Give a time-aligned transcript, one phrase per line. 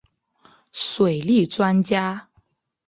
[0.71, 2.27] 水利专家。